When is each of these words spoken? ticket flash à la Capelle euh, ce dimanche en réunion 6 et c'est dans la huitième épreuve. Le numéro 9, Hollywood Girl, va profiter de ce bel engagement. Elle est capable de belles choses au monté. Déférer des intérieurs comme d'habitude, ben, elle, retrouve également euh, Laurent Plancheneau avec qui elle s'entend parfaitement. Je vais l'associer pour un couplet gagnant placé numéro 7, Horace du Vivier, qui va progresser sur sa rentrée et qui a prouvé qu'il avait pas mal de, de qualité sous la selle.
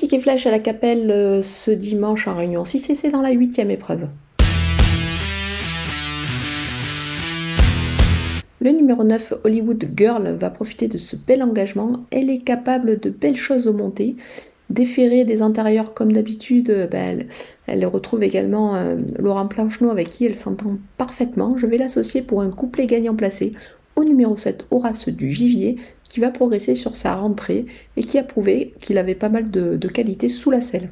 ticket 0.00 0.20
flash 0.20 0.46
à 0.46 0.50
la 0.50 0.60
Capelle 0.60 1.10
euh, 1.10 1.42
ce 1.42 1.70
dimanche 1.70 2.26
en 2.26 2.34
réunion 2.34 2.64
6 2.64 2.88
et 2.88 2.94
c'est 2.94 3.10
dans 3.10 3.20
la 3.20 3.32
huitième 3.32 3.70
épreuve. 3.70 4.08
Le 8.60 8.70
numéro 8.70 9.04
9, 9.04 9.34
Hollywood 9.44 9.90
Girl, 9.94 10.38
va 10.40 10.48
profiter 10.48 10.88
de 10.88 10.96
ce 10.96 11.16
bel 11.16 11.42
engagement. 11.42 11.92
Elle 12.10 12.30
est 12.30 12.38
capable 12.38 12.98
de 12.98 13.10
belles 13.10 13.36
choses 13.36 13.68
au 13.68 13.74
monté. 13.74 14.16
Déférer 14.70 15.26
des 15.26 15.42
intérieurs 15.42 15.92
comme 15.92 16.12
d'habitude, 16.12 16.88
ben, 16.90 17.26
elle, 17.66 17.84
retrouve 17.84 18.22
également 18.22 18.76
euh, 18.76 18.96
Laurent 19.18 19.48
Plancheneau 19.48 19.90
avec 19.90 20.08
qui 20.08 20.24
elle 20.24 20.36
s'entend 20.36 20.78
parfaitement. 20.96 21.58
Je 21.58 21.66
vais 21.66 21.76
l'associer 21.76 22.22
pour 22.22 22.40
un 22.40 22.48
couplet 22.48 22.86
gagnant 22.86 23.14
placé 23.14 23.52
numéro 24.04 24.36
7, 24.36 24.66
Horace 24.70 25.08
du 25.08 25.28
Vivier, 25.28 25.76
qui 26.08 26.20
va 26.20 26.30
progresser 26.30 26.74
sur 26.74 26.96
sa 26.96 27.14
rentrée 27.14 27.66
et 27.96 28.02
qui 28.02 28.18
a 28.18 28.22
prouvé 28.22 28.74
qu'il 28.80 28.98
avait 28.98 29.14
pas 29.14 29.28
mal 29.28 29.50
de, 29.50 29.76
de 29.76 29.88
qualité 29.88 30.28
sous 30.28 30.50
la 30.50 30.60
selle. 30.60 30.90